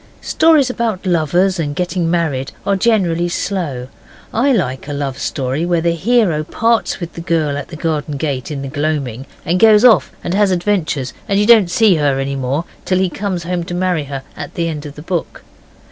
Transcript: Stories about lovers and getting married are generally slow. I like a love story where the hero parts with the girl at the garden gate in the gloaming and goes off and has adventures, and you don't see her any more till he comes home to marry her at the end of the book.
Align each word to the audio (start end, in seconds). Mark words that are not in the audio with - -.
Stories 0.23 0.71
about 0.71 1.05
lovers 1.05 1.59
and 1.59 1.75
getting 1.75 2.09
married 2.09 2.53
are 2.65 2.75
generally 2.75 3.29
slow. 3.29 3.87
I 4.33 4.51
like 4.51 4.87
a 4.87 4.93
love 4.93 5.19
story 5.19 5.63
where 5.63 5.79
the 5.79 5.91
hero 5.91 6.43
parts 6.43 6.99
with 6.99 7.13
the 7.13 7.21
girl 7.21 7.55
at 7.55 7.67
the 7.67 7.75
garden 7.75 8.17
gate 8.17 8.49
in 8.49 8.63
the 8.63 8.67
gloaming 8.67 9.27
and 9.45 9.59
goes 9.59 9.85
off 9.85 10.11
and 10.23 10.33
has 10.33 10.49
adventures, 10.49 11.13
and 11.27 11.39
you 11.39 11.45
don't 11.45 11.69
see 11.69 11.97
her 11.97 12.17
any 12.17 12.35
more 12.35 12.65
till 12.83 12.97
he 12.97 13.11
comes 13.11 13.43
home 13.43 13.63
to 13.65 13.75
marry 13.75 14.05
her 14.05 14.23
at 14.35 14.55
the 14.55 14.67
end 14.67 14.87
of 14.87 14.95
the 14.95 15.03
book. 15.03 15.43